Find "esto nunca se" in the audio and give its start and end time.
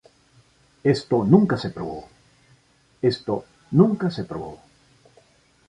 0.83-1.69